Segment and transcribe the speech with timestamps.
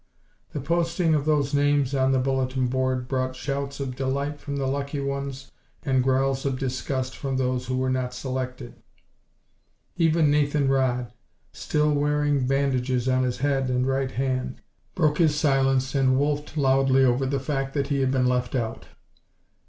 [0.53, 4.65] The posting of those names on the bulletin board brought shouts of delight from the
[4.65, 5.51] lucky ones
[5.83, 8.81] and growls of disgust from those who were not selected.
[9.97, 11.13] Even Nathan Rodd,
[11.53, 14.55] still wearing bandages on his head and right hand,
[14.95, 18.87] broke his silence and wolfed loudly over the fact that he had been left out.